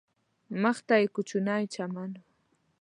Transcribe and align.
مخ 0.61 0.77
ته 0.87 0.95
یې 1.01 1.07
کوچنی 1.15 1.63
چمن 1.73 2.11
و. 2.15 2.21